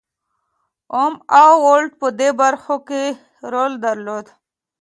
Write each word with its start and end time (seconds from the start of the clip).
اوم 0.99 1.13
او 1.43 1.51
ولټ 1.65 1.91
په 2.01 2.07
دې 2.19 2.29
برخه 2.41 2.75
کې 2.87 3.03
رول 3.51 3.73
درلود. 3.85 4.25